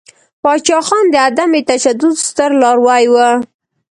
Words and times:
پاچاخان 0.43 1.05
د 1.09 1.15
عدم 1.27 1.51
تشدد 1.69 2.11
ستر 2.27 2.49
لاروی 2.61 3.03
ؤ. 3.13 3.19